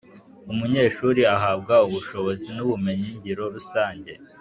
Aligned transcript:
umunyeshuri 0.51 1.21
ahabwa 1.35 1.75
ubushobozi 1.87 2.47
n’ubumenyi 2.55 3.09
ngiro 3.17 3.43
rusange 3.55 4.11